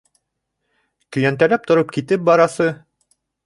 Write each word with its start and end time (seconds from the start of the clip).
—Көйәнтәләп 1.17 1.69
тороп 1.71 1.95
китеп 2.01 2.27
барасы! 2.33 2.71